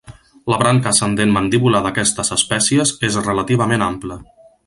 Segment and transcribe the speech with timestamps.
[0.51, 4.19] La branca ascendent mandibular d'aquestes espècies és relativament ampla.